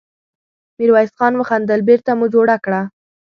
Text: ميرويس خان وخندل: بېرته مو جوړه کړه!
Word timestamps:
ميرويس 0.77 1.11
خان 1.17 1.33
وخندل: 1.37 1.79
بېرته 1.87 2.11
مو 2.19 2.25
جوړه 2.33 2.55
کړه! 2.65 2.81